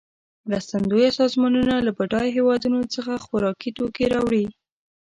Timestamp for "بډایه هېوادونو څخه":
1.97-3.23